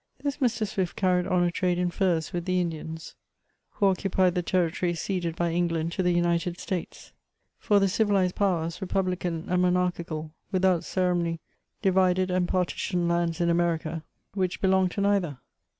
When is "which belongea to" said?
14.33-15.01